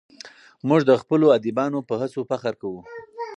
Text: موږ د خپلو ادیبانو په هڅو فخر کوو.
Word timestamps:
موږ 0.67 0.81
د 0.89 0.91
خپلو 1.01 1.25
ادیبانو 1.37 1.79
په 1.87 1.93
هڅو 2.01 2.21
فخر 2.29 2.53
کوو. 2.61 2.81